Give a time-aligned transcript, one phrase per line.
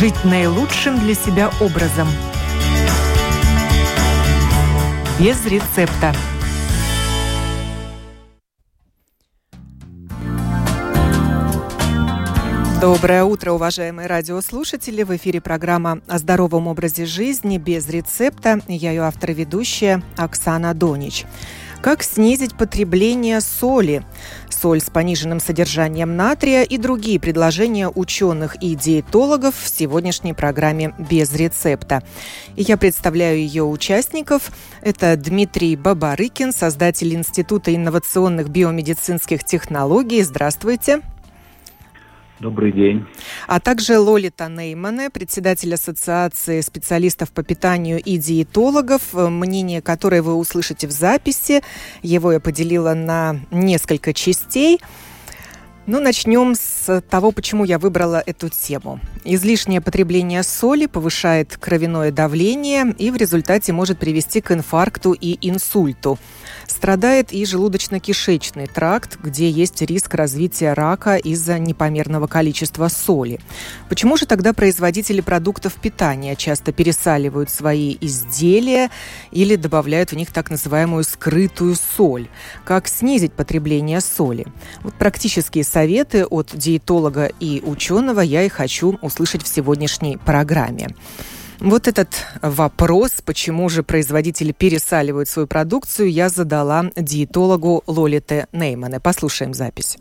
[0.00, 2.08] жить наилучшим для себя образом.
[5.18, 6.14] Без рецепта.
[12.80, 15.02] Доброе утро, уважаемые радиослушатели.
[15.02, 18.58] В эфире программа о здоровом образе жизни без рецепта.
[18.68, 21.26] Я ее автор и ведущая Оксана Донич.
[21.82, 24.04] Как снизить потребление соли?
[24.50, 31.32] Соль с пониженным содержанием натрия и другие предложения ученых и диетологов в сегодняшней программе «Без
[31.32, 32.02] рецепта».
[32.56, 34.50] И я представляю ее участников.
[34.82, 40.22] Это Дмитрий Бабарыкин, создатель Института инновационных биомедицинских технологий.
[40.22, 41.00] Здравствуйте.
[42.40, 43.04] Добрый день.
[43.46, 50.86] А также Лолита Неймане, председатель Ассоциации специалистов по питанию и диетологов, мнение которой вы услышите
[50.86, 51.62] в записи.
[52.02, 54.80] Его я поделила на несколько частей.
[55.86, 59.00] Ну, начнем с того, почему я выбрала эту тему.
[59.24, 66.18] Излишнее потребление соли повышает кровяное давление и в результате может привести к инфаркту и инсульту.
[66.70, 73.40] Страдает и желудочно-кишечный тракт, где есть риск развития рака из-за непомерного количества соли.
[73.88, 78.88] Почему же тогда производители продуктов питания часто пересаливают свои изделия
[79.32, 82.28] или добавляют в них так называемую скрытую соль?
[82.64, 84.46] Как снизить потребление соли?
[84.84, 90.94] Вот практические советы от диетолога и ученого я и хочу услышать в сегодняшней программе.
[91.60, 92.08] Вот этот
[92.40, 98.98] вопрос, почему же производители пересаливают свою продукцию, я задала диетологу Лолите Неймане.
[98.98, 99.98] Послушаем запись.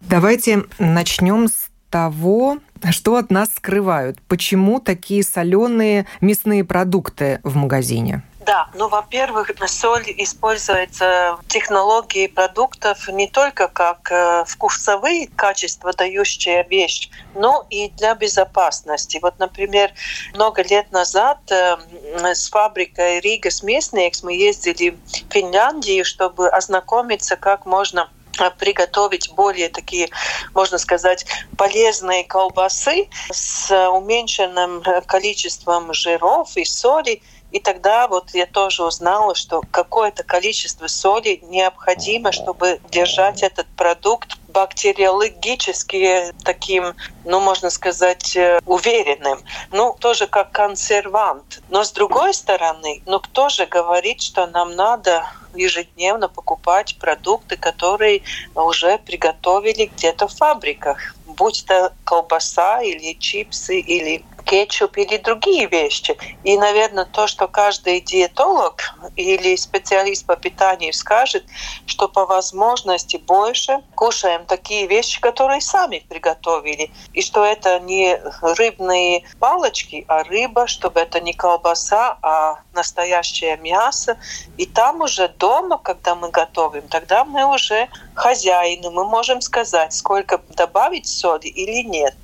[0.00, 2.58] Давайте начнем с того,
[2.90, 4.20] что от нас скрывают.
[4.28, 8.22] Почему такие соленые мясные продукты в магазине?
[8.40, 16.64] Да, ну, во-первых, соль используется в технологии продуктов не только как э, вкусовые качества дающая
[16.64, 19.18] вещь, но и для безопасности.
[19.20, 19.92] Вот, например,
[20.32, 21.76] много лет назад э,
[22.32, 28.08] с фабрикой Рига Смесникс мы ездили в Финляндию, чтобы ознакомиться, как можно
[28.40, 30.08] э, приготовить более такие,
[30.54, 31.26] можно сказать,
[31.58, 37.20] полезные колбасы с уменьшенным количеством жиров и соли,
[37.50, 44.38] и тогда вот я тоже узнала, что какое-то количество соли необходимо, чтобы держать этот продукт
[44.48, 46.94] бактериологически таким,
[47.24, 49.42] ну, можно сказать, э, уверенным.
[49.72, 51.60] Ну, тоже как консервант.
[51.68, 55.24] Но с другой стороны, ну, кто же говорит, что нам надо
[55.54, 58.22] ежедневно покупать продукты, которые
[58.54, 61.16] уже приготовили где-то в фабриках?
[61.24, 66.16] Будь то колбаса или чипсы или кетчуп или другие вещи.
[66.42, 68.82] И, наверное, то, что каждый диетолог
[69.14, 71.44] или специалист по питанию скажет,
[71.86, 76.90] что по возможности больше кушаем такие вещи, которые сами приготовили.
[77.12, 84.18] И что это не рыбные палочки, а рыба, чтобы это не колбаса, а настоящее мясо.
[84.56, 90.40] И там уже дома, когда мы готовим, тогда мы уже хозяины, мы можем сказать, сколько
[90.56, 92.14] добавить соли или нет.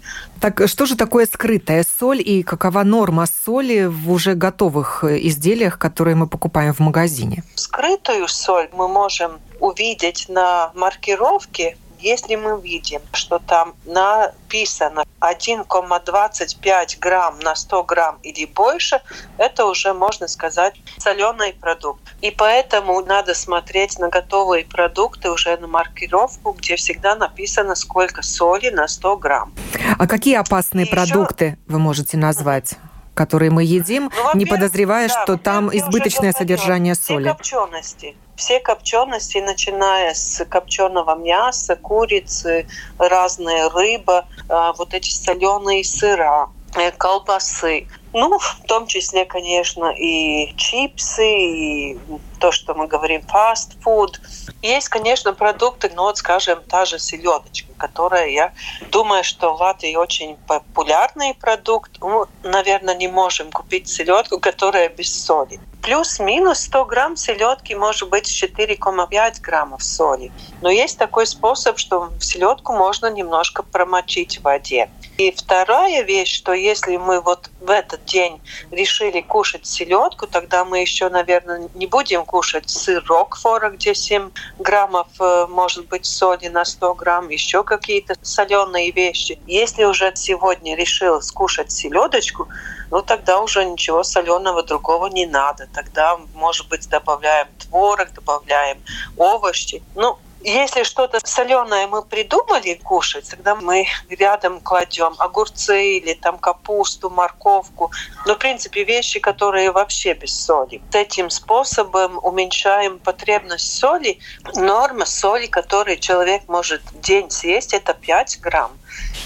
[0.41, 5.79] Так что же такое скрытая соль и какова норма соли в уже готовых э, изделиях,
[5.79, 7.43] которые мы покупаем в магазине?
[7.55, 17.39] Скрытую соль мы можем увидеть на маркировке если мы видим, что там написано 1,25 грамм
[17.41, 19.01] на 100 грамм или больше,
[19.39, 22.03] это уже, можно сказать, соленый продукт.
[22.21, 28.71] И поэтому надо смотреть на готовые продукты уже на маркировку, где всегда написано, сколько соли
[28.71, 29.55] на 100 грамм.
[29.99, 31.59] А какие опасные И продукты еще...
[31.67, 32.75] вы можете назвать?
[33.17, 37.25] Которые мы едим, ну, не подозревая, да, что там избыточное содержание соли.
[37.25, 38.17] Все копчености.
[38.37, 42.69] Все копчености, начиная с копченого мяса, курицы,
[42.99, 47.89] разная рыба, а, вот эти соленые сыра, э, колбасы.
[48.19, 51.99] Ну, в том числе, конечно, и чипсы, и
[52.41, 54.23] то, что мы говорим фастфуд.
[54.63, 58.53] Есть, конечно, продукты, ну вот, скажем, та же селедочка, которая, я
[58.91, 61.99] думаю, что в Латвии очень популярный продукт.
[62.01, 65.61] Мы, наверное, не можем купить селедку, которая без соли.
[65.83, 70.33] Плюс-минус 100 грамм селедки может быть 4,5 граммов соли.
[70.63, 74.89] Но есть такой способ, что селедку можно немножко промочить в воде.
[75.19, 78.41] И вторая вещь, что если мы вот в этот день
[78.71, 85.09] решили кушать селедку, тогда мы еще, наверное, не будем кушать сыр Рокфора, где 7 граммов
[85.19, 89.39] э, может быть соли на 100 грамм, еще какие-то соленые вещи.
[89.47, 92.49] Если уже сегодня решил скушать селедочку,
[92.91, 95.67] ну тогда уже ничего соленого другого не надо.
[95.73, 98.83] Тогда, может быть, добавляем творог, добавляем
[99.17, 99.83] овощи.
[99.95, 107.11] Ну, Если что-то соленое мы придумали кушать, тогда мы рядом кладем огурцы или там капусту,
[107.11, 107.91] морковку.
[108.27, 110.81] Но, в принципе, вещи, которые вообще без соли.
[110.93, 114.19] Этим способом уменьшаем потребность соли.
[114.55, 118.71] Норма соли, которую человек может в день съесть, это 5 грамм.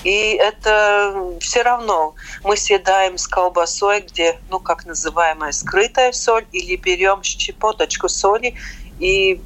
[0.04, 2.14] И это все равно
[2.44, 8.54] мы съедаем с колбасой, где, ну, как называемая скрытая соль, или берем щепоточку соли
[8.98, 9.40] и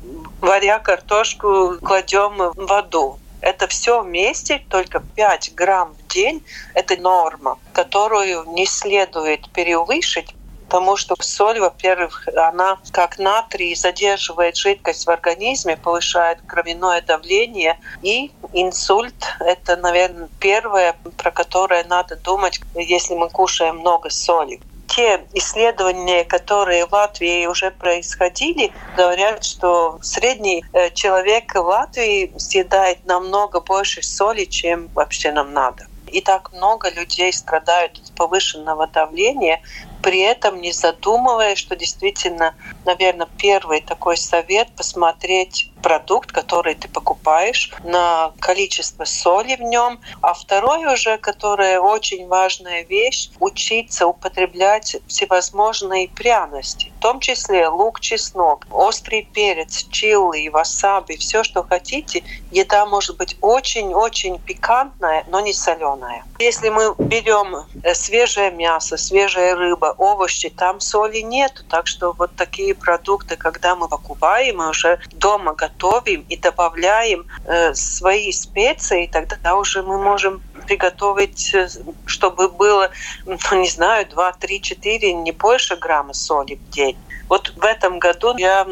[0.44, 3.18] варя картошку, кладем в воду.
[3.40, 6.44] Это все вместе, только 5 грамм в день.
[6.74, 10.34] Это норма, которую не следует превышить,
[10.66, 17.78] потому что соль, во-первых, она как натрий задерживает жидкость в организме, повышает кровяное давление.
[18.02, 24.60] И инсульт– это, наверное, первое, про которое надо думать, если мы кушаем много соли
[24.94, 33.04] те исследования, которые в Латвии уже происходили, говорят, что средний э, человек в Латвии съедает
[33.04, 35.86] намного больше соли, чем вообще нам надо.
[36.06, 39.60] И так много людей страдают от повышенного давления,
[40.02, 42.54] при этом не задумываясь, что действительно,
[42.84, 50.00] наверное, первый такой совет посмотреть продукт, который ты покупаешь, на количество соли в нем.
[50.22, 58.00] А второй уже, которая очень важная вещь, учиться употреблять всевозможные пряности, в том числе лук,
[58.00, 62.24] чеснок, острый перец, чили, васаби, все, что хотите.
[62.50, 66.24] Еда может быть очень-очень пикантная, но не соленая.
[66.38, 71.62] Если мы берем э, свежее мясо, свежая рыба, овощи, там соли нет.
[71.68, 77.26] Так что вот такие продукты, когда мы покупаем, мы уже дома готовим готовим и добавляем
[77.44, 81.68] э, свои специи, тогда уже мы можем приготовить, э,
[82.06, 82.90] чтобы было,
[83.26, 86.96] ну, не знаю, 2, 3, 4, не больше грамма соли в день.
[87.28, 88.66] Вот в этом году я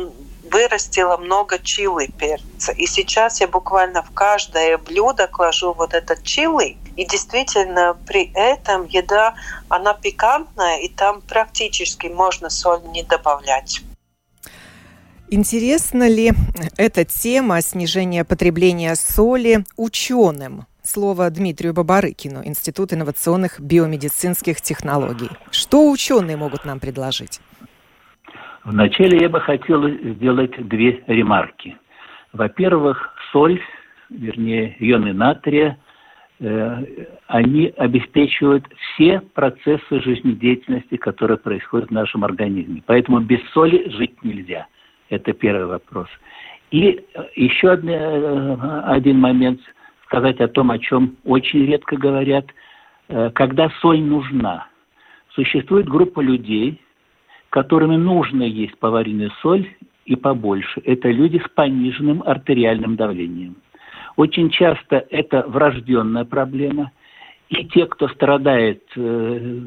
[0.50, 2.72] вырастила много чили перца.
[2.72, 6.76] И сейчас я буквально в каждое блюдо кладу вот этот чили.
[6.96, 9.34] И действительно, при этом еда,
[9.68, 13.82] она пикантная, и там практически можно соль не добавлять.
[15.34, 16.32] Интересна ли
[16.76, 20.66] эта тема снижения потребления соли ученым?
[20.82, 25.30] Слово Дмитрию Бабарыкину, Институт инновационных биомедицинских технологий.
[25.50, 27.40] Что ученые могут нам предложить?
[28.64, 31.78] Вначале я бы хотел сделать две ремарки.
[32.34, 33.58] Во-первых, соль,
[34.10, 35.78] вернее, ионы натрия,
[36.40, 42.82] э, они обеспечивают все процессы жизнедеятельности, которые происходят в нашем организме.
[42.84, 44.66] Поэтому без соли жить нельзя–
[45.12, 46.08] это первый вопрос.
[46.70, 49.60] И э, еще один, э, один момент
[50.06, 52.46] сказать о том, о чем очень редко говорят.
[53.08, 54.66] Э, когда соль нужна,
[55.34, 56.80] существует группа людей,
[57.50, 59.68] которым нужно есть поваренную соль
[60.06, 60.80] и побольше.
[60.84, 63.56] Это люди с пониженным артериальным давлением.
[64.16, 66.90] Очень часто это врожденная проблема–
[67.52, 69.60] и те, кто страдает э,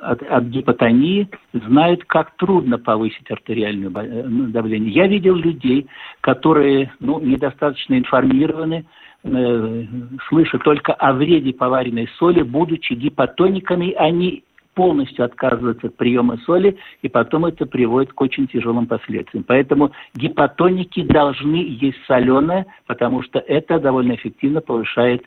[0.00, 4.92] от, от гипотонии, знают, как трудно повысить артериальное э, давление.
[4.92, 5.88] Я видел людей,
[6.22, 8.86] которые ну, недостаточно информированы,
[9.24, 9.84] э,
[10.28, 17.08] слышат только о вреде поваренной соли, будучи гипотониками, они полностью отказываются от приема соли, и
[17.10, 19.44] потом это приводит к очень тяжелым последствиям.
[19.46, 25.24] Поэтому гипотоники должны есть соленое, потому что это довольно эффективно повышает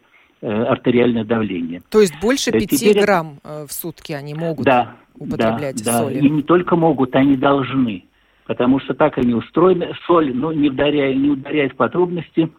[0.48, 1.81] артериальное давление.
[1.89, 3.01] То есть больше 5 Теперь...
[3.01, 6.19] грамм э, в сутки они могут да, употреблять да, соли?
[6.19, 8.05] Да, и не только могут, они должны.
[8.46, 9.93] Потому что так они устроены.
[10.08, 12.50] Соль, ну, не ударяя, не ударяя в подробности,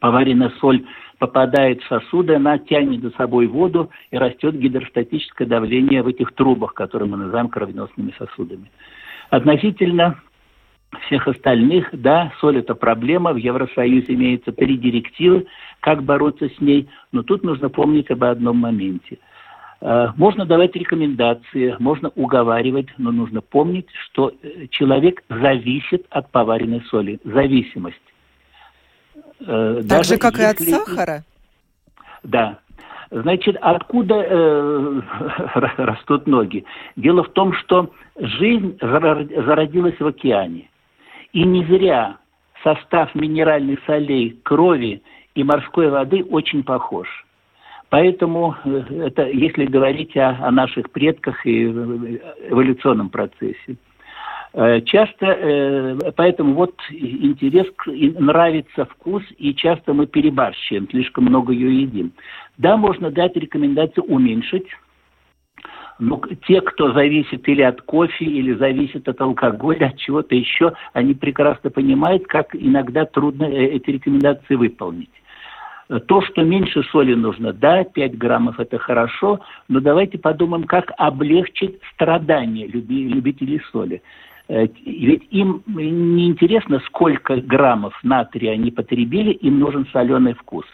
[0.00, 0.84] поваренная соль
[1.18, 6.74] попадает в сосуды, она тянет за собой воду и растет гидростатическое давление в этих трубах,
[6.74, 8.70] которые мы называем кровеносными сосудами.
[9.30, 10.20] Относительно
[11.06, 15.46] всех остальных, да, соль это проблема, в Евросоюзе имеется три директивы,
[15.80, 19.18] как бороться с ней, но тут нужно помнить об одном моменте.
[19.80, 26.82] Э, можно давать рекомендации, можно уговаривать, но нужно помнить, что э, человек зависит от поваренной
[26.90, 27.18] соли.
[27.24, 27.96] Зависимость.
[29.40, 30.70] Э, так Даже же, как если...
[30.70, 31.24] и от сахара?
[32.22, 32.58] Да.
[33.10, 35.00] Значит, откуда э,
[35.76, 36.64] растут ноги?
[36.96, 40.68] Дело в том, что жизнь зародилась в океане.
[41.32, 42.18] И не зря
[42.62, 45.02] состав минеральных солей, крови
[45.34, 47.08] и морской воды очень похож.
[47.88, 53.76] Поэтому э, это, если говорить о, о наших предках и эволюционном процессе.
[54.54, 57.66] Э, часто, э, поэтому вот интерес,
[58.18, 62.12] нравится вкус, и часто мы перебарщиваем, слишком много ее едим.
[62.58, 64.68] Да, можно дать рекомендацию уменьшить,
[65.98, 71.14] Ну, те, кто зависит или от кофе, или зависит от алкоголя, от чего-то еще, они
[71.14, 75.10] прекрасно понимают, как иногда трудно э, эти рекомендации выполнить.
[76.06, 81.78] То, что меньше соли нужно, да, 5 граммов это хорошо, но давайте подумаем, как облегчить
[81.92, 84.02] страдания любителей соли.
[84.48, 90.64] Э, ведь им не интересно, сколько граммов натрия они потребили, им нужен соленый вкус.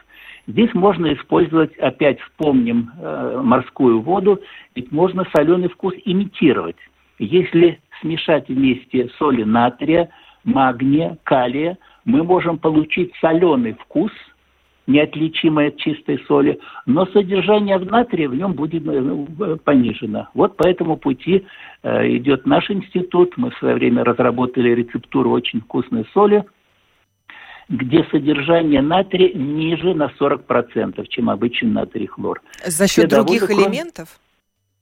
[0.49, 4.41] Здесь можно использовать, опять вспомним э, морскую воду,
[4.75, 6.79] ведь можно соленый вкус имитировать.
[7.19, 10.09] Если смешать вместе соли натрия,
[10.45, 11.77] магния, калия,
[12.07, 14.11] мы можем получить соленый вкус–
[14.89, 20.29] неотличимое от чистой соли, но содержание в натрии в нем будет э, понижено.
[20.35, 21.47] Вот по этому пути
[21.83, 23.35] э, идет наш институт.
[23.37, 26.45] Мы в свое время разработали рецептуру очень вкусной соли,
[27.69, 32.41] где содержание натрия ниже на 40%, чем обычный натрий хлор.
[32.65, 34.19] За счет других элементов?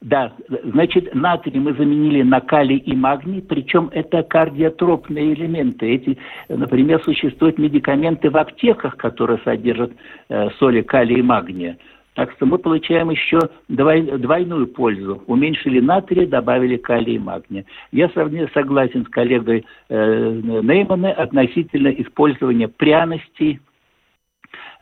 [0.03, 5.87] Да, значит, натрий мы заменили на калий и магний, причем это кардиотропные элементы.
[5.87, 9.93] Эти, например, существуют медикаменты в аптеках, которые содержат
[10.29, 11.79] э, соли калия и магния.
[12.17, 15.23] Так что мы получаем еще двой, двойную пользу.
[15.27, 17.65] Уменьшили натрий, добавили калий и магния.
[17.93, 23.61] Я согласен с коллегой э, относительно использования пряностей,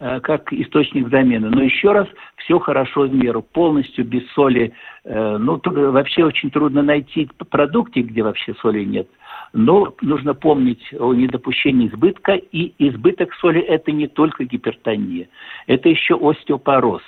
[0.00, 1.50] Э, как источник замены.
[1.50, 4.72] Но еще раз, все хорошо в меру, полностью без соли.
[5.04, 9.08] Э, ну, вообще очень трудно найти продукты, где вообще соли нет.
[9.52, 15.28] Но нужно помнить о недопущении избытка, и избыток соли– это не только гипертония,
[15.68, 17.02] это еще остеопороз.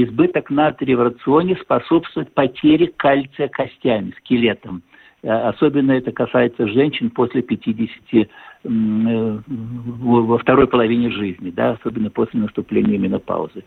[0.00, 4.84] Избыток натрия в рационе способствует потере кальция костями, скелетом.
[5.24, 8.26] Э, особенно это касается женщин после 50 э,
[8.62, 13.64] во второй половине жизни, да, особенно после наступления менопаузы.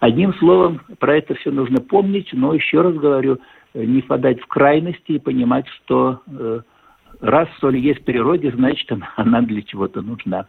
[0.00, 3.38] Одним словом, про это все нужно помнить, но еще раз говорю,
[3.74, 6.22] э, не впадать в крайности и понимать, что
[7.20, 10.46] раз соль есть в природе, значит, она, она для чего-то нужна.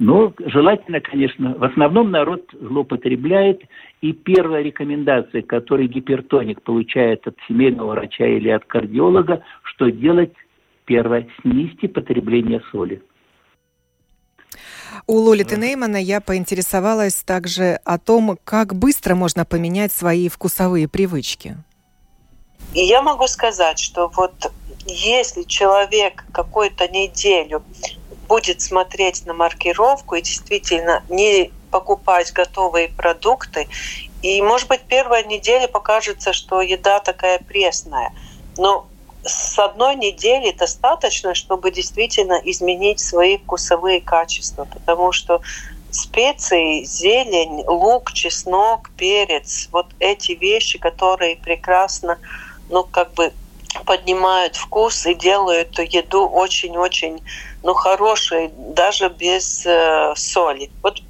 [0.00, 3.60] Но желательно, конечно, в основном народ злоупотребляет,
[4.00, 10.32] и первая рекомендация, которую гипертоник получает от семейного врача или от кардиолога, что делать?
[10.86, 13.02] Первое, снизьте потребление соли.
[15.06, 21.56] У Лолиты Неймана я поинтересовалась также о том, как быстро можно поменять свои вкусовые привычки.
[22.72, 24.32] И я могу сказать, что вот
[24.86, 27.62] если человек какую-то неделю
[28.30, 33.66] будет смотреть на маркировку и действительно не покупать готовые продукты.
[34.22, 38.12] И, может быть, первая неделя покажется, что еда такая пресная.
[38.56, 38.86] Но
[39.24, 45.40] с одной недели достаточно, чтобы действительно изменить свои вкусовые качества, потому что
[45.90, 52.16] специи, зелень, лук, чеснок, перец, вот эти вещи, которые прекрасно,
[52.68, 53.32] ну, как бы
[53.84, 57.20] поднимают вкус и делают еду очень-очень
[57.62, 60.70] ну, хорошей, даже без э, соли.
[60.82, 61.02] Вот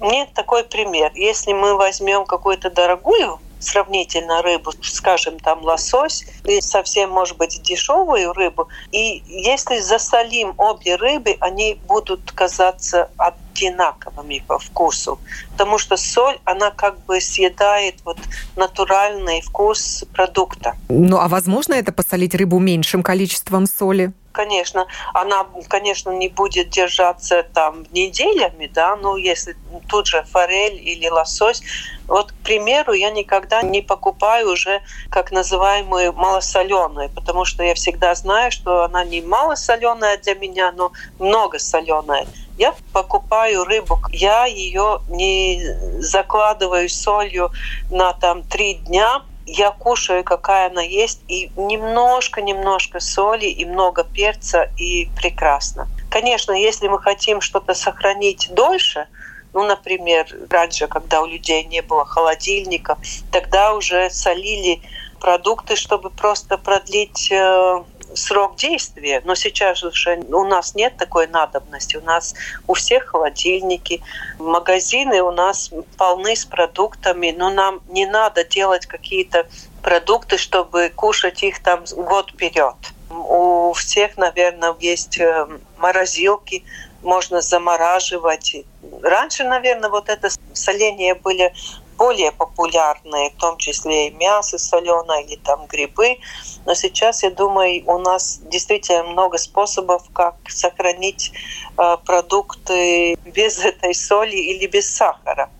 [0.00, 1.12] мне такой пример.
[1.14, 8.32] Если мы возьмем какую-то дорогую сравнительно рыбу, скажем, там лосось, или совсем, может быть, дешевую
[8.32, 15.18] рыбу, и если засолим обе рыбы, они будут казаться одинаковыми по вкусу,
[15.52, 18.18] потому что соль, она как бы съедает вот
[18.56, 20.74] натуральный вкус продукта.
[20.88, 24.12] Ну, а возможно это посолить рыбу меньшим количеством соли?
[24.34, 29.56] Конечно, она, конечно, не будет держаться там неделями, да, ну, если
[29.88, 31.62] тут же форель или лосось.
[32.08, 38.14] Вот, к примеру, я никогда не покупаю уже как называемую малосоленую, потому что я всегда
[38.14, 42.26] знаю, что она не малосоленая для меня, но много соленая.
[42.58, 45.64] Я покупаю рыбу, я ее не
[46.00, 47.52] закладываю солью
[47.90, 54.62] на там три дня, я кушаю, какая она есть, и немножко-немножко соли, и много перца,
[54.76, 55.88] и прекрасно.
[56.08, 59.08] Конечно, если мы хотим что-то сохранить дольше,
[59.52, 62.98] ну, например, раньше, когда у людей не было холодильника,
[63.30, 64.82] тогда уже солили
[65.20, 67.84] продукты, чтобы просто продлить э,
[68.14, 71.96] срок действия, но сейчас уже у нас нет такой надобности.
[71.96, 72.34] У нас
[72.66, 74.02] у всех холодильники,
[74.38, 79.46] магазины у нас полны с продуктами, но нам не надо делать какие-то
[79.82, 82.76] продукты, чтобы кушать их там год вперед.
[83.10, 85.46] У всех, наверное, есть э,
[85.78, 86.64] морозилки,
[87.02, 88.56] можно замораживать.
[89.02, 91.52] Раньше, наверное, вот это соление были
[91.96, 96.18] более популярные, в том числе и мясо соленое или там грибы.
[96.66, 101.32] Но сейчас, я думаю, у нас действительно много способов, как сохранить
[101.76, 105.50] э, продукты без этой соли или без сахара.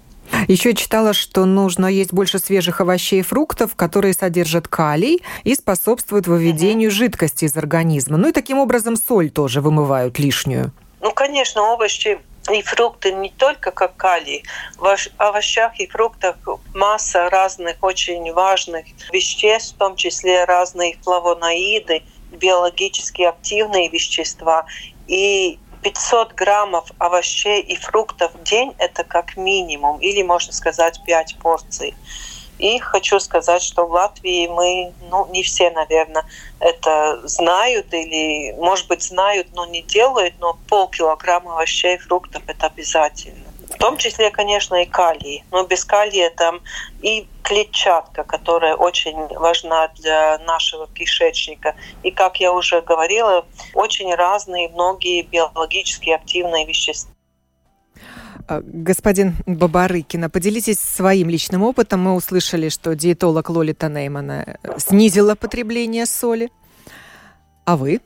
[0.49, 6.27] Еще читала, что нужно есть больше свежих овощей и фруктов, которые содержат калий и способствуют
[6.27, 8.17] выведению жидкости из организма.
[8.17, 10.73] Ну и таким образом соль тоже вымывают лишнюю.
[11.01, 12.19] Ну, конечно, овощи
[12.51, 14.45] и фрукты не только как калий.
[14.77, 16.37] В овощах и фруктах
[16.75, 24.67] масса разных очень важных веществ, в том числе разные флавоноиды, биологически активные вещества.
[25.07, 31.37] И 500 граммов овощей и фруктов в день– это как минимум, или можно сказать 5
[31.43, 31.95] порций.
[32.59, 36.25] И хочу сказать, что в Латвии мы, ну, не все, наверное,
[36.61, 42.67] это знают или, может быть, знают, но не делают, но полкилограмма овощей и фруктов– это
[42.67, 43.45] обязательно.
[43.71, 45.43] В том числе, конечно, и калий.
[45.51, 46.61] Но без калия там
[47.03, 51.75] и клетчатка, которая очень важна для нашего кишечника.
[52.03, 53.45] И, как я уже говорила,
[53.75, 57.14] очень разные многие биологически активные вещества
[58.49, 62.01] Господин Бабарыкина, поделитесь своим личным опытом.
[62.01, 66.49] Мы услышали, что диетолог Лолита Неймана э, снизила потребление соли.
[67.65, 68.01] А вы?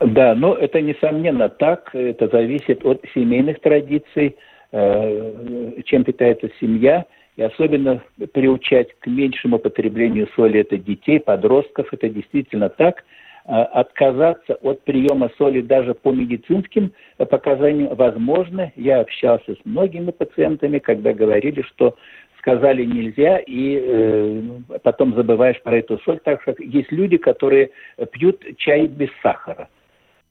[0.00, 1.94] Да, ну это несомненно так.
[1.94, 4.36] Это зависит от семейных традиций,
[4.72, 7.06] э, чем питается семья.
[7.36, 8.02] И особенно
[8.34, 11.88] приучать к меньшему потреблению соли это детей, подростков.
[11.92, 18.72] Это действительно так– а, отказаться от приема соли даже по медицинским показаниям возможно.
[18.76, 21.96] Я общался с многими пациентами, когда говорили, что
[22.38, 24.42] сказали нельзя, и э,
[24.82, 26.20] потом забываешь про эту соль.
[26.24, 27.70] Так что есть люди, которые
[28.12, 29.68] пьют чай без сахара.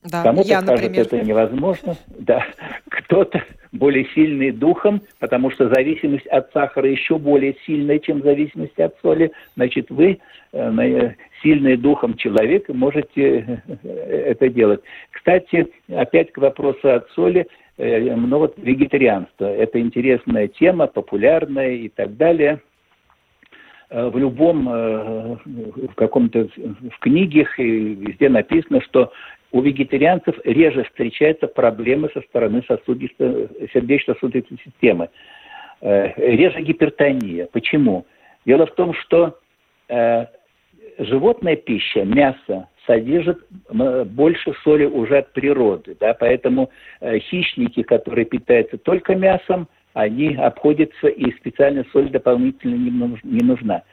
[0.03, 1.05] Да, Кому-то я, кажется, например.
[1.05, 1.95] это невозможно.
[2.07, 2.43] Да.
[2.89, 8.95] Кто-то более сильный духом, потому что зависимость от сахара еще более сильная, чем зависимость от
[9.01, 9.31] соли.
[9.55, 10.19] Значит, вы
[10.53, 11.11] э,
[11.43, 13.87] сильный духом человек и можете э,
[14.31, 14.81] это делать.
[15.11, 17.47] Кстати, опять к вопросу от соли.
[17.77, 19.45] Э, ну вот вегетарианство.
[19.45, 22.59] Это интересная тема, популярная и так далее
[23.89, 29.11] в любом, в каком-то, в книгах и везде написано, что
[29.51, 35.09] у вегетарианцев реже встречаются проблемы со стороны сердечно-сосудистой системы.
[35.81, 37.47] Э, реже гипертония.
[37.51, 38.05] Почему?
[38.45, 39.37] Дело в том, что
[39.89, 40.25] э,
[40.97, 45.95] животная пища, мясо, содержит больше соли уже от природы.
[45.99, 46.13] Да?
[46.13, 52.75] Поэтому э, хищники, которые питаются только мясом, они обходятся, и специальная соль дополнительно
[53.23, 53.83] не нужна.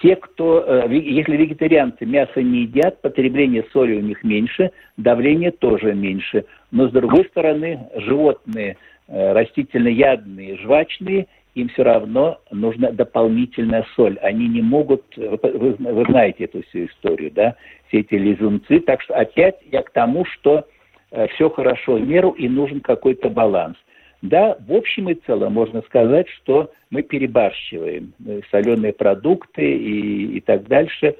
[0.00, 5.92] Те, кто, э, если вегетарианцы мясо не едят, потребление соли у них меньше, давление тоже
[5.92, 6.44] меньше.
[6.70, 8.76] Но с другой стороны, животные,
[9.08, 14.18] э, растительноядные, жвачные, им все равно нужна дополнительная соль.
[14.22, 17.56] Они не могут, вы, вы знаете эту всю историю, да,
[17.88, 18.78] все эти лизунцы.
[18.80, 20.64] Так что опять я к тому, что
[21.10, 23.76] э, все хорошо в меру и нужен какой-то баланс.
[24.22, 30.40] Да, в общем и целом можно сказать, что мы перебарщиваем э, соленые продукты и, и
[30.40, 31.14] так дальше.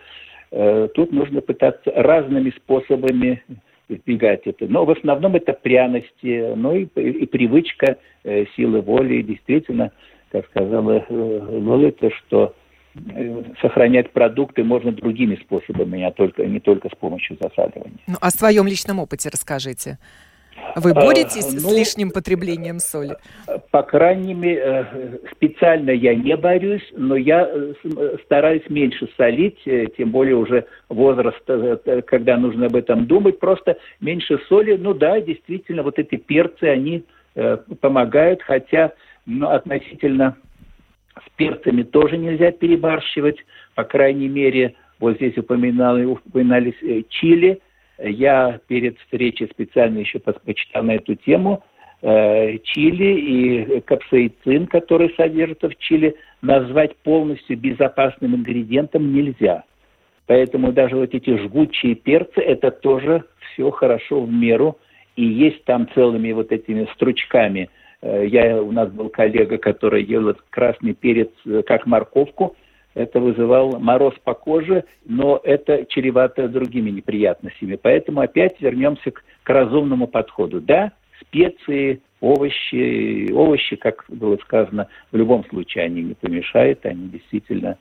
[0.50, 3.42] Э, тут нужно пытаться разными способами
[3.88, 4.66] избегать это.
[4.66, 9.22] Но в основном это пряности, ну и, и привычка э, силы воли.
[9.22, 9.92] действительно,
[10.30, 12.54] как сказала Лолита, что
[13.61, 17.98] сохранять продукты можно другими способами, а только, не только с помощью засаливания.
[18.06, 19.98] Ну, о своем личном опыте расскажите.
[20.76, 23.16] Вы боретесь а, ну, с лишним потреблением соли?
[23.70, 27.74] По крайней мере, э, специально я не борюсь, но я э,
[28.24, 31.42] стараюсь меньше солить, э, тем более уже возраст,
[32.06, 34.76] когда нужно об этом думать, просто меньше соли.
[34.76, 37.04] Ну да, действительно, вот эти перцы, они
[37.80, 38.92] помогают, хотя
[39.26, 40.36] ну, относительно
[41.14, 43.36] с перцами тоже нельзя перебарщивать,
[43.74, 47.60] по крайней мере, вот здесь упоминали, упоминались чили–
[47.98, 51.62] я перед встречей специально еще почитал на эту тему.
[52.00, 59.64] Э, чили и капсаицин, который содержится в чили, назвать полностью безопасным ингредиентом нельзя.
[60.26, 64.78] Поэтому даже вот эти жгучие перцы, это тоже все хорошо в меру.
[65.16, 67.68] И есть там целыми вот этими стручками.
[68.02, 72.54] Э, я, у нас был коллега, который ел красный перец э, как морковку–
[72.98, 77.78] это вызывало мороз по коже, но это чревато другими неприятностями.
[77.80, 80.61] Поэтому опять вернемся к, к разумному подходу.
[80.61, 87.78] Да, специи, овощи, овощи, как было сказано, в любом случае они не помешают, они действительно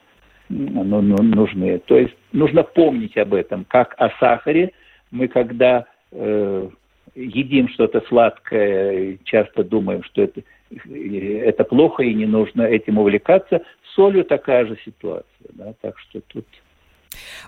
[0.50, 1.80] ну, ну, нужны.
[1.80, 4.72] То есть нужно помнить об этом, как о сахаре.
[5.10, 6.70] Мы когда э,
[7.16, 13.62] едим что-то сладкое, часто думаем, что это, это плохо и не нужно этим увлекаться
[13.96, 15.50] солью такая же ситуация.
[15.54, 15.74] Да?
[15.82, 16.46] Так что тут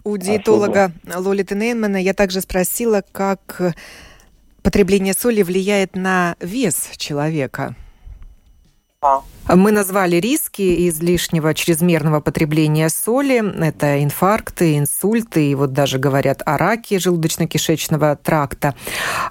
[0.03, 1.27] у диетолога особо...
[1.27, 3.75] Лолиты Неймана я также спросила, как
[4.63, 7.75] потребление соли влияет на вес человека.
[9.47, 13.41] Мы назвали риски излишнего чрезмерного потребления соли.
[13.65, 18.75] Это инфаркты, инсульты и вот даже говорят о раке желудочно-кишечного тракта.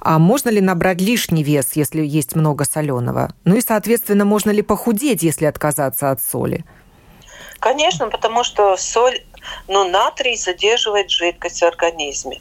[0.01, 3.35] А можно ли набрать лишний вес, если есть много соленого?
[3.45, 6.65] Ну и, соответственно, можно ли похудеть, если отказаться от соли?
[7.61, 9.23] Конечно, потому что соль
[9.67, 12.41] но натрий задерживает жидкость в организме.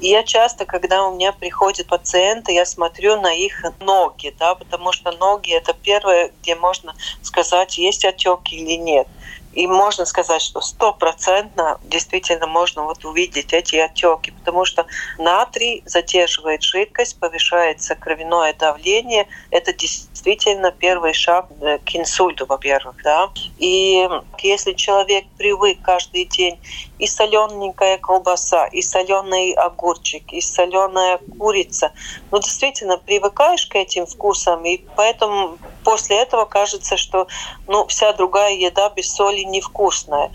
[0.00, 4.92] И я часто, когда у меня приходят пациенты, я смотрю на их ноги, да, потому
[4.92, 9.08] что ноги это первое, где можно сказать, есть отеки или нет.
[9.52, 16.62] И можно сказать, что стопроцентно действительно можно вот увидеть эти отеки, потому что натрий задерживает
[16.62, 19.26] жидкость, повышается кровяное давление.
[19.50, 22.96] Это действительно первый шаг э, к инсульту, во-первых.
[23.02, 23.30] Да?
[23.56, 24.08] И
[24.42, 26.60] если человек привык каждый день
[26.98, 31.92] и солененькая колбаса, и соленый огурчик, и соленая курица,
[32.30, 37.28] ну действительно привыкаешь к этим вкусам, и поэтому после этого кажется, что
[37.66, 40.30] ну, вся другая еда без соли невкусная.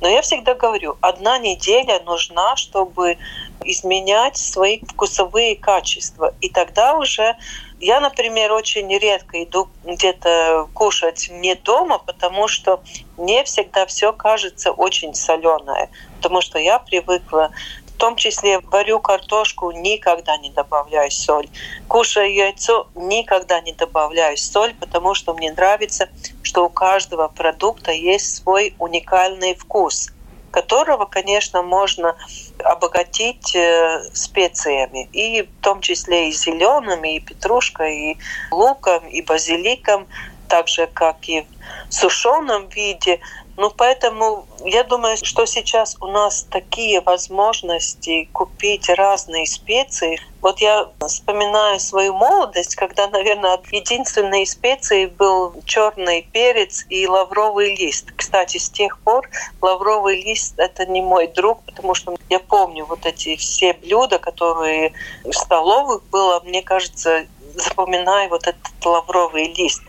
[0.00, 3.18] Но я всегда говорю, одна неделя нужна, чтобы
[3.64, 6.34] изменять свои вкусовые качества.
[6.40, 7.36] И тогда уже
[7.80, 12.82] я, например, очень редко иду где-то кушать не дома, потому что
[13.16, 17.50] мне всегда все кажется очень соленое, потому что я привыкла
[17.86, 21.48] в том числе варю картошку, никогда не добавляю соль.
[21.88, 26.08] Кушаю яйцо, никогда не добавляю соль, потому что мне нравится,
[26.42, 30.12] что у каждого продукта есть свой уникальный вкус,
[30.50, 32.16] которого, конечно, можно
[32.64, 38.18] обогатить э, специями, и в том числе и зелеными, и петрушкой, и
[38.50, 40.08] луком, и базиликом,
[40.48, 41.46] так же, как и
[41.88, 43.20] в сушеном виде.
[43.58, 50.20] Ну, поэтому я думаю, что сейчас у нас такие возможности купить разные специи.
[50.40, 58.12] Вот я вспоминаю свою молодость, когда, наверное, единственной специей был черный перец и лавровый лист.
[58.14, 59.28] Кстати, с тех пор
[59.60, 64.92] лавровый лист— это не мой друг, потому что я помню вот эти все блюда, которые
[65.24, 69.82] в столовых было, мне кажется, запоминаю вот этот лавровый лист.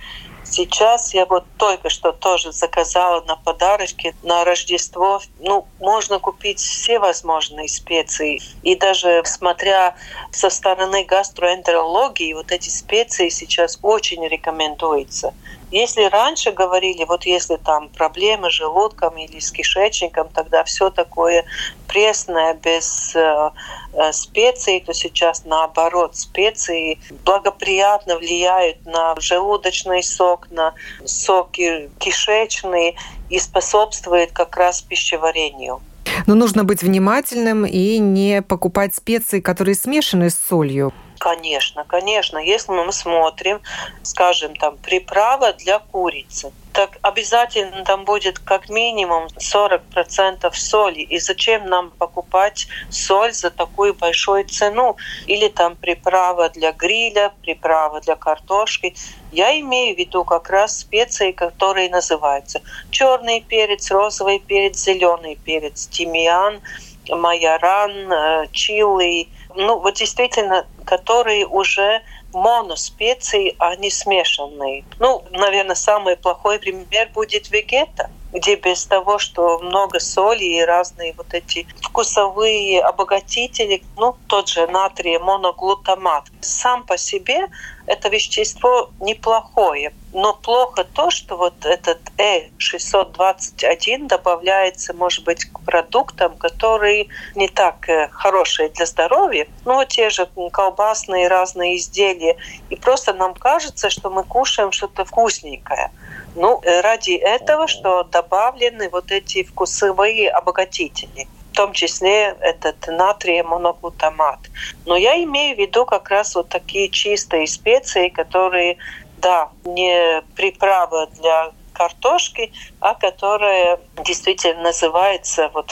[0.51, 5.21] Сейчас я вот только что тоже заказала на подарочки на Рождество.
[5.37, 8.41] Ну, можно купить все возможные специи.
[8.63, 9.95] И даже смотря
[10.31, 15.35] со стороны гастроэнтерологии, вот эти специи сейчас очень рекомендуются.
[15.71, 21.45] Если раньше говорили, вот если там проблемы с желудком или с кишечником, тогда все такое
[21.87, 23.51] пресное, без э,
[23.93, 30.73] э, специй, то сейчас наоборот специи благоприятно влияют на желудочный сок, на
[31.05, 32.95] соки кишечные
[33.29, 35.81] и способствуют как раз пищеварению.
[36.25, 40.93] Но нужно быть внимательным и не покупать специи, которые смешаны с солью.
[41.19, 42.37] Конечно, конечно.
[42.37, 43.61] Если мы смотрим,
[44.03, 51.01] скажем, там, приправа для курицы, так обязательно там будет как минимум 40% соли.
[51.01, 54.95] И зачем нам покупать соль за такую большую цену?
[55.27, 58.95] Или там приправа для гриля, приправа для картошки.
[59.33, 65.85] Я имею в виду как раз специи, которые называются черный перец, розовый перец, зеленый перец,
[65.87, 66.61] тимьян,
[67.09, 69.27] майоран, чили.
[69.61, 72.01] Ну, вот действительно которые уже
[72.33, 74.85] моноспеции, а не смешанные.
[74.99, 81.13] Ну, наверное, самый плохой пример будет вегета где без того, что много соли и разные
[81.17, 87.47] вот эти вкусовые обогатители, ну, тот же натрий моноглутамат, сам по себе
[87.87, 89.93] это вещество неплохое.
[90.11, 97.87] Но плохо то, что вот этот Э621 добавляется, может быть, к продуктам, которые не так
[97.89, 99.47] э, хорошие для здоровья.
[99.65, 102.37] Ну, вот те же колбасные разные изделия.
[102.69, 105.91] И просто нам кажется, что мы кушаем что-то вкусненькое.
[106.35, 113.41] Ну, э, ради этого, что добавлены вот эти вкусовые обогатители в том числе этот натрий
[113.41, 114.39] моноглутамат.
[114.85, 118.77] Но я имею в виду как раз вот такие чистые специи, которые,
[119.21, 122.51] да, не приправа для картошки,
[122.81, 125.71] а которая действительно называется, вот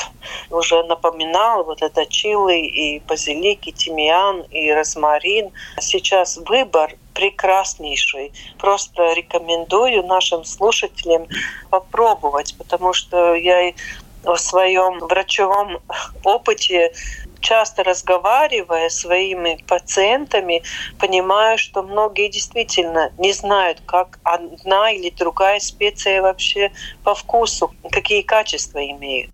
[0.50, 5.52] уже напоминал, вот это чили и базилик, и тимьян, и розмарин.
[5.82, 8.32] Сейчас выбор прекраснейший.
[8.58, 11.28] Просто рекомендую нашим слушателям
[11.70, 13.74] попробовать, потому что я
[14.24, 15.80] в своем врачевом
[16.24, 16.94] опыте
[17.48, 20.64] часто разговаривая своими пациентами,
[21.00, 26.72] понимаю, что многие действительно не знают, как одна или другая специя вообще
[27.04, 29.32] по вкусу, какие качества имеют.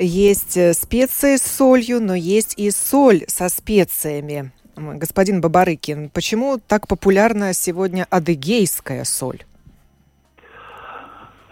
[0.00, 4.50] Есть э, специи с солью, но есть и соль со специями.
[4.76, 9.44] господин Бабарыкин, почему так популярна сегодня адыгейская соль?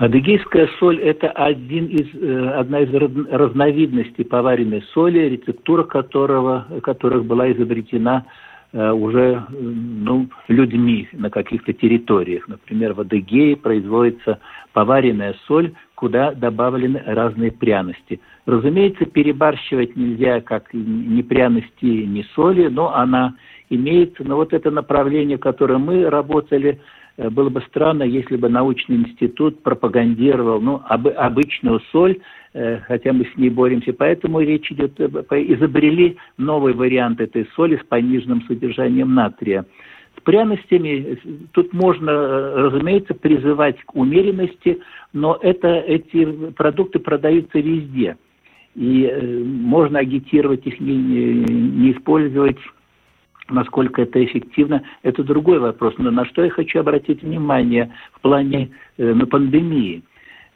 [0.03, 7.53] Адыгейская соль– это один из, э, одна из разновидностей поваренной соли, рецептура которого, которых была
[7.53, 8.25] изобретена
[8.73, 12.49] э, уже ну, людьми на каких-то территориях.
[12.49, 14.41] Например, в Адыгее производится
[14.73, 18.19] поваренная соль, куда добавлены разные пряности.
[18.45, 23.37] Разумеется, перебарщивать нельзя как ни пряности, ни соли, но она
[23.71, 24.25] имеется.
[24.25, 26.81] Но вот это направление, которое мы работали–
[27.17, 32.19] было бы странно, если бы научный институт пропагандировал ну, об, обычную соль,
[32.55, 33.93] э, хотя мы с ней боремся.
[33.93, 39.67] Поэтому речь идет, э, изобрели новый вариант этой соли с пониженным содержанием натрия.
[40.17, 41.19] С пряностями
[41.53, 42.13] тут можно,
[42.55, 44.81] разумеется, призывать к умеренности,
[45.13, 48.17] но это, эти продукты продаются везде.
[48.75, 49.07] И
[49.45, 52.59] можно агитировать их не, не использовать
[53.53, 55.95] Насколько это эффективно, это другой вопрос.
[55.99, 60.03] Но на что я хочу обратить внимание в плане э, на пандемии?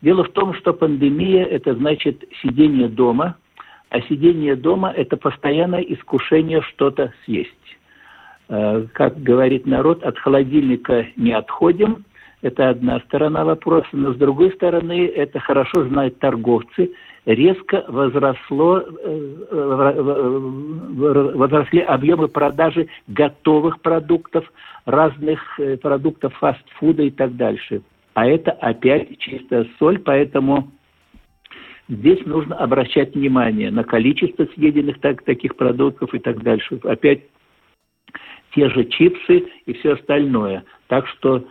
[0.02, 3.36] Дело в том, что пандемия– это значит сидение дома,
[3.90, 7.50] а сидение дома– это постоянное искушение что-то съесть.
[8.48, 12.04] Э, как говорит народ, от холодильника не отходим–
[12.42, 16.92] это одна сторона вопроса, но с другой стороны, это хорошо знают торговцы,
[17.24, 19.44] резко возросло, э,
[21.34, 24.44] возросли объемы продажи готовых продуктов,
[24.84, 27.82] разных э, продуктов фастфуда и так дальше.
[28.14, 30.70] А это опять чистая соль, поэтому
[31.88, 36.80] здесь нужно обращать внимание на количество съеденных так, таких продуктов и так дальше.
[36.84, 37.22] Опять
[38.54, 40.64] те же чипсы и все остальное.
[40.88, 41.44] Так что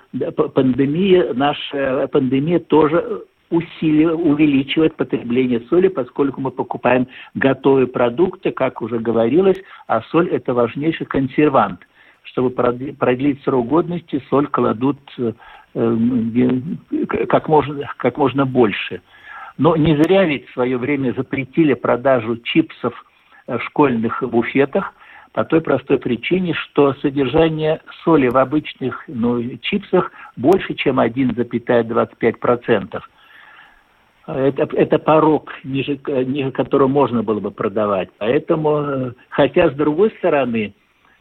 [0.54, 9.00] пандемия, наша пандемия тоже усиливает, увеличивает потребление соли, поскольку мы покупаем готовые продукты, как уже
[9.00, 11.82] говорилось, а соль– это важнейший консервант.
[12.24, 15.34] Чтобы продлить срок годности, соль кладут э,
[17.30, 19.02] как можно, как можно больше.
[19.58, 22.94] Но не зря ведь в свое время запретили продажу чипсов
[23.48, 24.94] в школьных буфетах–
[25.36, 33.02] по той простой причине, что содержание соли в обычных ну, чипсах больше, чем 1,25%.
[34.28, 38.08] Это, это порог, ниже, ниже которого можно было бы продавать.
[38.18, 40.74] Поэтому, хотя, с другой стороны,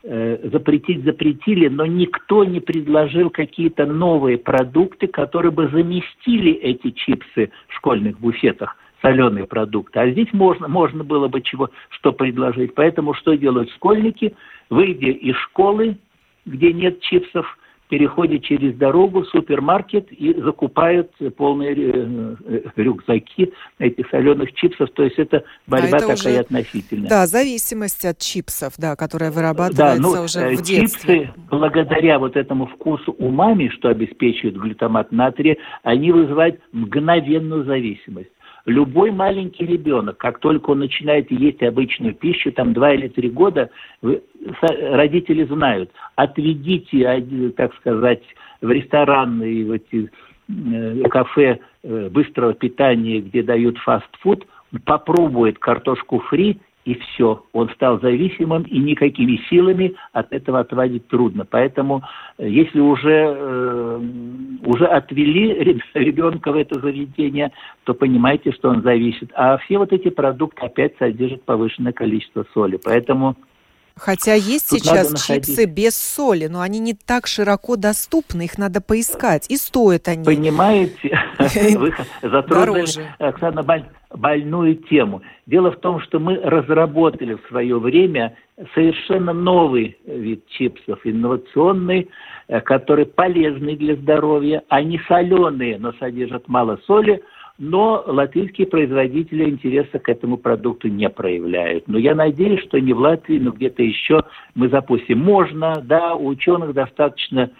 [0.05, 7.51] э, запретить запретили, но никто не предложил какие-то новые продукты, которые бы заместили эти чипсы
[7.67, 10.01] в школьных буфетах соленые продукты.
[10.01, 12.75] А здесь можно, можно было бы чего, что предложить.
[12.75, 14.35] Поэтому что делают школьники?
[14.71, 15.99] Выйдя из школы,
[16.47, 17.47] где нет чипсов,
[17.91, 24.89] переходят через дорогу в супермаркет и закупают полные э, э, рюкзаки этих соленых чипсов.
[24.95, 27.11] То есть это борьба а это такая уже, относительная.
[27.11, 31.35] Да, зависимость от чипсов, да, которая вырабатывается да, ну, уже в чипсы, детстве.
[31.51, 38.31] благодаря вот этому вкусу умами, что обеспечивает глютамат натрия, они вызывают мгновенную зависимость
[38.67, 43.71] любой маленький ребенок, как только он начинает есть обычную пищу, там два или три года,
[44.61, 48.23] родители знают, отведите, так сказать,
[48.61, 50.11] в ресторан и в эти
[50.49, 54.47] э, кафе э, быстрого питания, где дают фастфуд,
[54.85, 57.45] попробует картошку фри и все.
[57.53, 61.47] Он стал зависимым, и никакими силами от этого отводить трудно.
[61.49, 62.03] Поэтому,
[62.39, 64.01] э, если уже, э,
[64.65, 67.53] уже отвели ребенка в это заведение,
[67.85, 69.31] то понимаете, что он зависит.
[69.35, 72.79] А все вот эти продукты опять содержат повышенное количество соли.
[72.83, 73.37] Поэтому
[73.97, 78.81] Хотя есть Тут сейчас чипсы без соли, но они не так широко доступны, их надо
[78.81, 79.49] поискать.
[79.49, 80.25] И стоят они.
[80.25, 81.17] Понимаете,
[81.79, 83.63] вы затронули, Оксана,
[84.11, 85.23] больную тему.
[85.47, 88.37] Дело в том, что мы разработали в свое время
[88.75, 92.11] совершенно новый вид чипсов, инновационный,
[92.49, 94.65] э, который полезный для здоровья.
[94.69, 97.23] Они соленые, но содержат мало соли–
[97.59, 101.87] но латвийские производители интереса к этому продукту не проявляют.
[101.87, 105.21] Но я надеюсь, что не в Латвии, но где-то еще мы запустим.
[105.21, 107.51] Можно, да, у ученых достаточно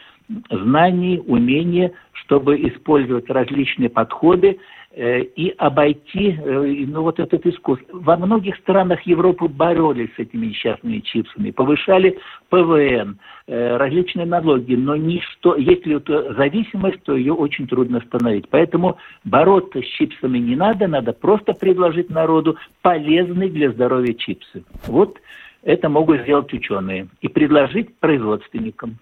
[0.51, 4.59] знаний, умения, чтобы использовать различные подходы
[4.97, 7.99] и обойти э, ну, вот этот искусство.
[7.99, 14.95] Во многих странах Европы боролись с этими несчастными чипсами, повышали ПВН, э, различные налоги, но
[14.95, 18.49] ничто, если это зависимость, то ее очень трудно остановить.
[18.51, 24.63] Поэтому бороться с чипсами не надо, надо просто предложить народу полезные для здоровья чипсы.
[24.87, 25.19] Вот
[25.65, 28.99] это могут сделать ученые и предложить производственникам.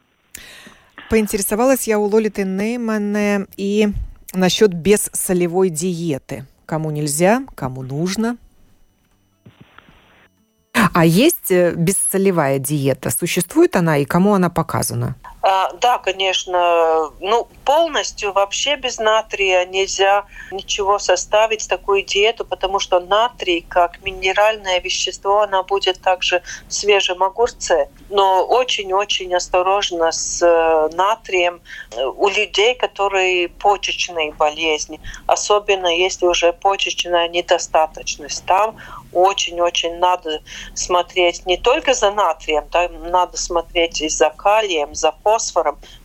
[1.11, 3.89] Поинтересовалась я у Лолиты Неймане и
[4.33, 6.47] насчет бессолевой диеты.
[6.67, 8.37] Кому нельзя, кому нужно.
[10.95, 13.11] А есть э, бессолевая диета?
[13.11, 15.17] Существует она и кому она показана?
[15.43, 17.11] А, да, конечно.
[17.21, 24.81] Ну, полностью вообще без натрия нельзя ничего составить, такую диету, потому что натрий, как минеральное
[24.81, 27.89] вещество, она будет также в свежем огурце.
[28.09, 31.61] Но очень-очень осторожно с э, натрием
[31.97, 38.45] у людей, которые почечные болезни, особенно если уже почечная недостаточность.
[38.47, 38.77] Там
[39.13, 40.41] очень-очень надо
[40.75, 45.32] смотреть не только за натрием, там надо смотреть и за калием, за фосфором,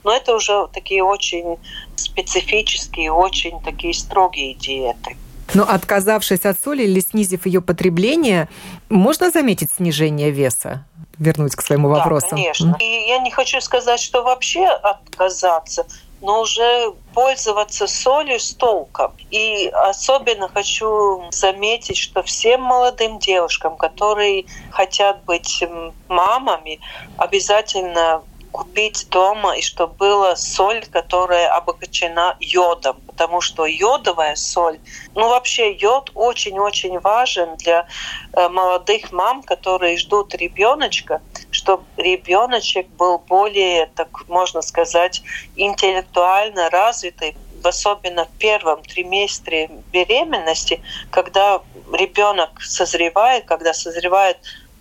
[0.04, 1.58] но это уже такие очень
[1.96, 5.16] специфические, очень такие строгие диеты.
[5.54, 8.50] Но отказавшись от соли или снизив ее потребление,
[8.90, 10.86] можно заметить снижение веса?
[11.18, 12.28] Вернуть к своему вопросу.
[12.32, 12.76] Да, конечно.
[12.80, 15.86] И я не хочу сказать, что вообще отказаться
[16.22, 19.14] но уже пользоваться солью с толком.
[19.30, 25.64] И особенно хочу заметить, что всем молодым девушкам, которые хотят быть
[26.08, 26.80] мамами,
[27.18, 28.24] обязательно
[28.58, 34.80] купить дома, и чтобы была соль, которая обогащена йодом, потому что йодовая соль,
[35.14, 37.86] ну вообще йод очень-очень важен для
[38.34, 45.22] э, молодых мам, которые ждут ребеночка, чтобы ребеночек был более, так можно сказать,
[45.56, 51.62] интеллектуально развитый, особенно в первом триместре беременности, когда
[51.94, 54.38] ребенок созревает, когда созревает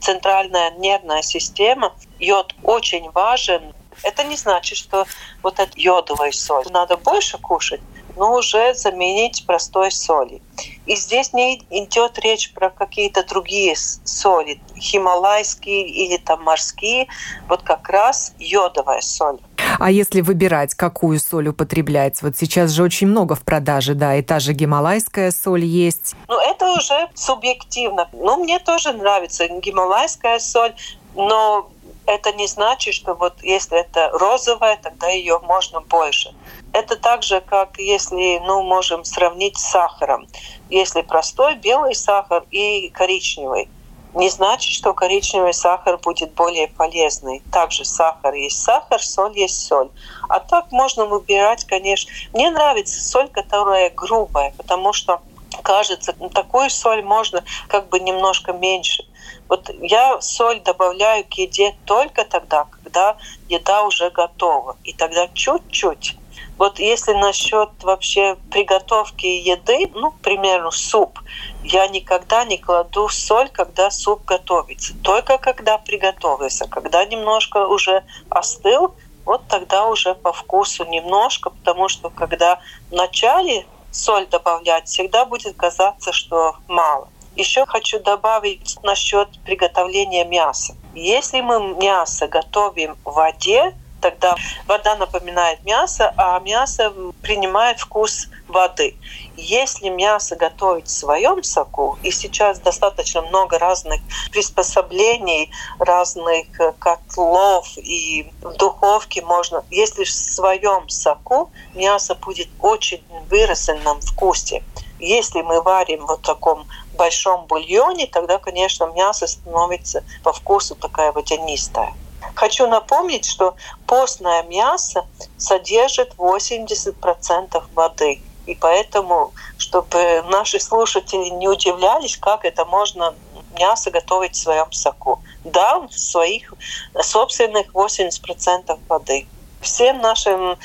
[0.07, 3.75] центральная нервная система, йод очень важен.
[4.05, 5.05] Это не значит, что
[5.43, 7.81] вот эта йодовая соль надо больше кушать,
[8.15, 10.41] но уже заменить простой соли.
[10.87, 17.09] И здесь не идет речь про какие-то другие соли, хималайские или там морские,
[17.49, 19.41] вот как раз йодовая соль.
[19.79, 22.23] А если выбирать, какую соль употреблять?
[22.23, 26.15] Вот сейчас же очень много в продаже, да, и та же гималайская соль есть.
[26.29, 28.09] Ну, это уже субъективно.
[28.13, 30.75] Ну, мне тоже нравится гималайская соль,
[31.15, 31.71] но
[32.07, 36.35] это не значит, что вот если это розовая, тогда ее можно больше.
[36.73, 40.27] Это так же, как если, ну, можем сравнить с сахаром.
[40.71, 43.69] Если простой белый сахар и коричневый
[44.17, 47.43] не значит, что коричневый сахар будет более полезный.
[47.53, 49.91] Также сахар есть сахар, соль есть соль.
[50.29, 52.11] А так можно выбирать, конечно.
[52.33, 55.21] Мне нравится соль, которая грубая, потому что
[55.63, 59.05] кажется, такую соль можно как бы немножко меньше.
[59.49, 63.17] Вот я соль добавляю к еде только тогда, когда
[63.49, 64.77] еда уже готова.
[64.83, 66.17] И тогда чуть-чуть
[66.59, 71.21] вот если насчет вообще приготовки еды, ну, к примеру, суп,
[71.63, 74.95] я никогда не кладу соль, когда суп готовится.
[75.03, 76.67] Только когда приготовился.
[76.67, 78.95] Когда немножко уже остыл,
[79.27, 85.57] вот тогда уже по вкусу немножко, потому что когда в начале соль добавлять, всегда будет
[85.57, 87.09] казаться, что мало.
[87.35, 90.75] Еще хочу добавить насчет приготовления мяса.
[90.95, 98.97] Если мы мясо готовим в воде, тогда вода напоминает мясо, а мясо принимает вкус воды.
[99.37, 107.77] Если мясо готовить в своем соку, и сейчас достаточно много разных приспособлений, разных э, котлов
[107.77, 114.63] и в духовке можно, если в своем соку мясо будет очень выраженном вкусе.
[114.99, 121.13] Если мы варим вот в таком большом бульоне, тогда, конечно, мясо становится по вкусу такая
[121.13, 121.93] водянистая.
[122.35, 123.55] Хочу напомнить, что
[123.87, 128.23] постное мясо содержит 80% воды.
[128.47, 133.15] И поэтому, чтобы наши слушатели не удивлялись, как это можно
[133.59, 135.21] мясо готовить в своем соку.
[135.45, 136.55] Да, в своих
[137.01, 139.27] собственных 80% воды.
[139.61, 140.59] Всем нашим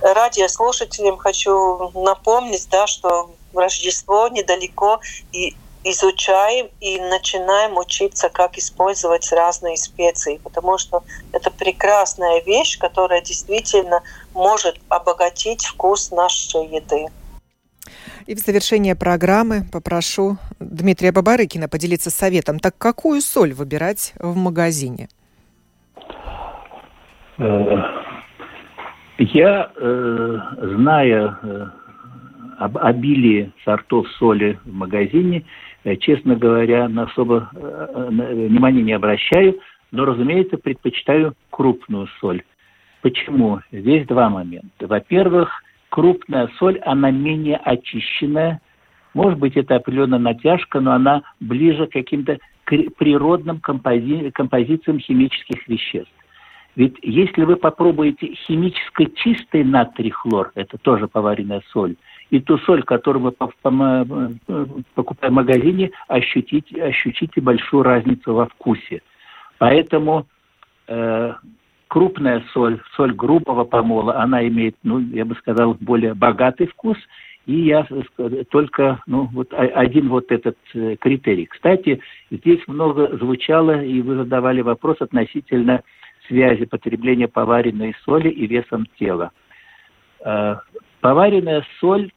[0.00, 5.00] радиослушателям хочу напомнить, да, что Рождество недалеко,
[5.32, 13.20] и изучаем и начинаем учиться, как использовать разные специи, потому что это прекрасная вещь, которая
[13.20, 14.02] действительно
[14.34, 17.06] может обогатить вкус нашей еды.
[18.26, 22.58] И в завершение программы попрошу Дмитрия Бабарыкина поделиться советом.
[22.58, 25.08] Так какую соль выбирать в магазине?
[27.38, 27.76] Э,
[29.18, 31.66] я, э, зная э,
[32.58, 35.44] об обилии сортов соли в магазине,
[35.96, 39.60] честно говоря, на особо э, внимания не обращаю,
[39.90, 42.42] но, разумеется, предпочитаю крупную соль.
[43.00, 43.60] Почему?
[43.72, 44.86] Здесь два момента.
[44.86, 48.60] Во-первых, крупная соль, она менее очищенная.
[49.14, 56.12] Может быть, это определенная натяжка, но она ближе к каким-то природным компози композициям химических веществ.
[56.76, 61.96] Ведь если вы попробуете химически чистый натрий хлор, это тоже поваренная соль,
[62.30, 63.32] и ту соль, которую мы
[64.94, 69.02] покупаем в магазине, ощутите, ощутите большую разницу во вкусе.
[69.58, 70.26] Поэтому
[70.86, 71.34] э,
[71.88, 76.98] крупная соль, соль грубого помола, она имеет, ну, я бы сказал, более богатый вкус,
[77.46, 77.86] и я
[78.50, 81.46] только, ну, вот один вот этот э, критерий.
[81.46, 82.00] Кстати,
[82.30, 85.82] здесь много звучало, и вы задавали вопрос относительно
[86.26, 89.30] связи потребления поваренной соли и весом тела.
[90.22, 90.56] Э,
[91.00, 92.10] поваренная соль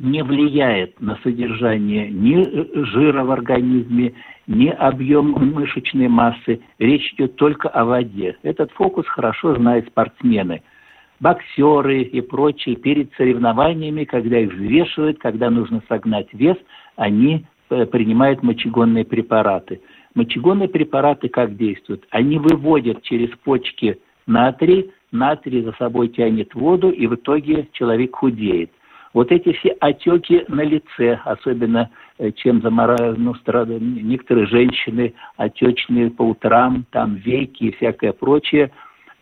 [0.00, 2.42] не влияет на содержание ни
[2.86, 4.14] жира в организме,
[4.46, 6.60] ни объем мышечной массы.
[6.78, 8.36] Речь идет только о воде.
[8.42, 10.62] Этот фокус хорошо знают спортсмены.
[11.20, 16.56] Боксеры и прочие перед соревнованиями, когда их взвешивают, когда нужно согнать вес,
[16.96, 19.82] они э, принимают мочегонные препараты.
[20.14, 22.06] Мочегонные препараты как действуют?
[22.10, 28.70] Они выводят через почки натрий, натрий за собой тянет воду, и в итоге человек худеет.
[29.12, 33.14] Вот эти все отеки на лице, особенно э, чем замора...
[33.16, 38.70] ну, страдают некоторые женщины, отечные по утрам, там веки и всякое прочее,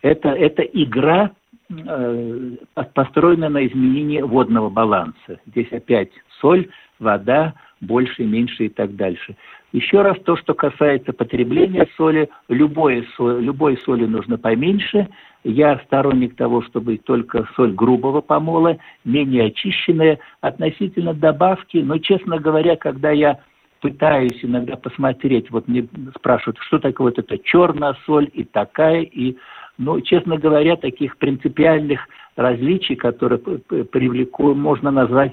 [0.03, 1.31] это, это игра,
[1.71, 2.51] э,
[2.95, 5.41] построенная на изменении водного баланса.
[5.47, 6.11] Здесь опять
[6.41, 6.69] соль,
[6.99, 9.37] вода, больше, меньше и так дальше.
[9.73, 15.09] Еще раз то, что касается потребления соли, любой, соль, любой соли нужно поменьше.
[15.45, 21.79] Я сторонник того, чтобы только соль грубого помола, менее очищенная, относительно добавки.
[21.79, 23.39] Но, честно говоря, когда я
[23.81, 25.87] пытаюсь иногда посмотреть, вот мне
[26.17, 29.37] спрашивают, что такое вот эта черная соль и такая, и,
[29.77, 32.01] ну, честно говоря, таких принципиальных
[32.37, 35.33] различий, которые привлеку, можно назвать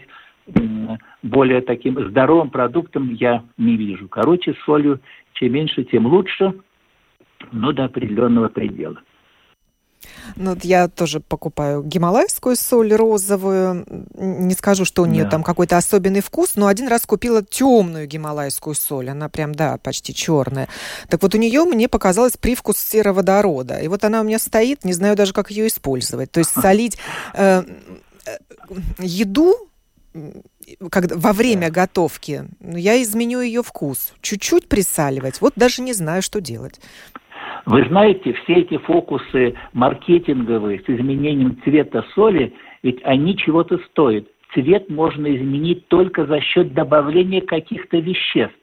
[1.24, 4.08] более таким здоровым продуктом я не вижу.
[4.08, 5.00] Короче, с солью
[5.34, 6.54] чем меньше, тем лучше,
[7.52, 8.98] но до определенного предела.
[10.36, 13.86] Ну, вот я тоже покупаю гималайскую соль розовую.
[14.16, 15.32] Не скажу, что у нее да.
[15.32, 19.10] там какой-то особенный вкус, но один раз купила темную гималайскую соль.
[19.10, 20.68] Она прям, да, почти черная.
[21.10, 23.80] Так вот, у нее мне показалось привкус сероводорода.
[23.80, 26.32] И вот она у меня стоит, не знаю даже, как ее использовать.
[26.32, 26.98] То есть солить
[27.34, 27.64] э,
[28.26, 28.38] э
[29.00, 29.56] еду
[30.90, 31.82] когда, во время да.
[31.82, 34.14] готовки, ну, я изменю ее вкус.
[34.22, 35.42] Чуть-чуть присаливать.
[35.42, 36.80] Вот даже не знаю, что делать.
[37.66, 42.54] Вы знаете, все эти фокусы маркетинговые с изменением цвета соли,
[42.84, 44.26] ведь они чего-то стоят.
[44.54, 48.56] Цвет можно изменить только за счет добавления каких-то веществ.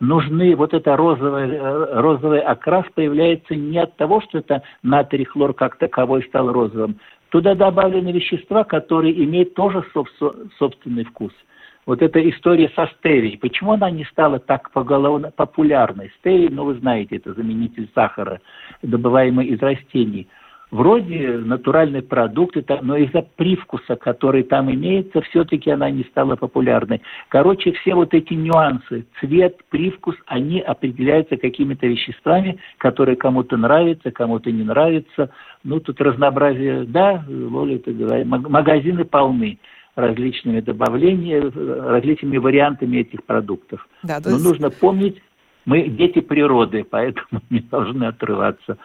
[0.00, 5.54] Нужны, вот это розовый, э, розовый окрас появляется не от того, что это натрий хлор
[5.54, 7.00] как таковой стал розовым,
[7.30, 9.84] Туда добавлены вещества, которые имеют тоже
[10.58, 11.32] собственный вкус.
[11.84, 13.38] Вот эта история со стевией.
[13.38, 16.12] Почему она не стала так поголовно популярной?
[16.18, 18.40] Стевий, ну вы знаете, это заменитель сахара,
[18.82, 20.28] добываемый из растений–
[20.70, 27.02] вроде натуральный продукт, но из-за привкуса, который там имеется, все-таки она не стала популярной.
[27.28, 34.50] Короче, все вот эти нюансы, цвет, привкус, они определяются какими-то веществами, которые кому-то нравятся, кому-то
[34.50, 35.30] не нравятся.
[35.64, 39.58] Ну, тут разнообразие, да, Лоля, ты говоришь, магазины полны
[39.98, 41.50] различными добавлениями,
[41.90, 43.86] различными вариантами этих продуктов.
[44.04, 44.44] Да, Но есть...
[44.44, 45.20] нужно помнить,
[45.68, 48.78] мы дети природы, поэтому не должны отрываться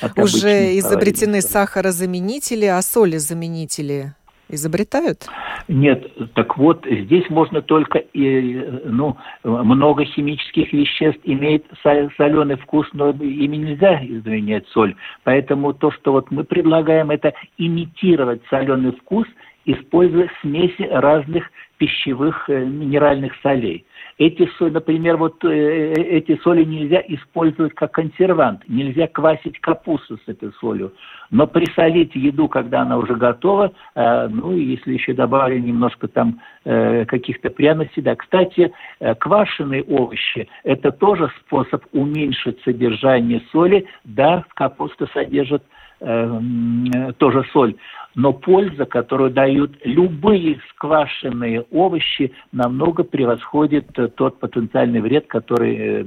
[0.00, 4.14] от Уже изобретены сахарозаменители, а солезаменители
[4.48, 5.26] изобретают?
[5.66, 13.56] Нет, так вот, здесь можно только, ну, много химических веществ имеет соленый вкус, но ими
[13.56, 14.94] нельзя изменять соль.
[15.24, 19.26] Поэтому то, что вот мы предлагаем, это имитировать соленый вкус,
[19.66, 23.84] используя смеси разных пищевых э, минеральных солей.
[24.18, 30.28] Эти например, вот э, э, эти соли нельзя использовать как консервант, нельзя квасить капусту с
[30.28, 30.92] этой солью.
[31.30, 37.04] Но присолить еду, когда она уже готова, э, ну, если еще добавили немножко там э,
[37.04, 38.16] каких-то пряностей, да.
[38.16, 43.86] Кстати, э, квашеные овощи– это тоже способ уменьшить содержание соли.
[44.02, 47.74] Да, капуста содержит э, тоже соль
[48.18, 53.86] но польза, которую дают любые сквашенные овощи, намного превосходит
[54.16, 56.04] тот потенциальный вред, который э,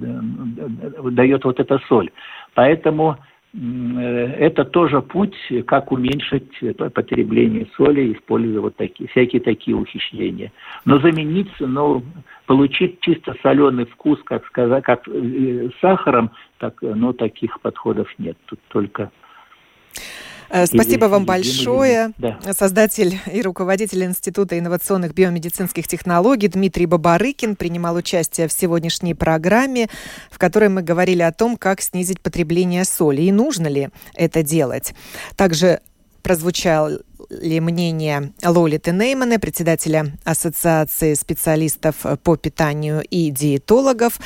[1.11, 2.11] дает вот эта соль.
[2.53, 3.15] Поэтому
[3.53, 5.37] э, это тоже путь,
[5.67, 6.51] как уменьшить
[6.93, 10.51] потребление соли, используя вот такие, всякие такие ухищрения.
[10.83, 12.03] Но заменить, ну,
[12.45, 18.35] получить чисто соленый вкус, как сказать, как э, сахаром, так, ну, таких подходов нет.
[18.47, 19.20] Тут только Э,
[20.65, 22.11] спасибо вам большое.
[22.17, 22.39] Да.
[22.57, 29.87] Создатель и руководитель Института инновационных биомедицинских технологий Дмитрий Бабарыкин принимал участие в сегодняшней программе,
[30.29, 34.93] в которой мы говорили о том, как снизить потребление соли и нужно ли это делать.
[35.35, 35.79] Также
[36.21, 36.99] прозвучал
[37.31, 44.19] слушали мнение Лолиты Неймана, председателя Ассоциации специалистов по питанию и диетологов.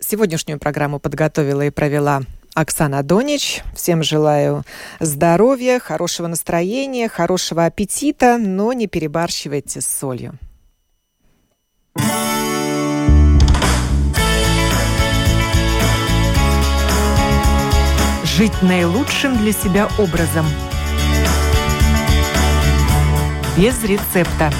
[0.00, 2.22] Сегодняшнюю программу подготовила и провела
[2.54, 3.62] Оксана Донич.
[3.74, 4.64] Всем желаю
[5.00, 10.38] здоровья, хорошего настроения, хорошего аппетита, но не перебарщивайте с солью.
[18.24, 20.46] Жить наилучшим для себя образом.
[23.56, 24.50] Без рецепта.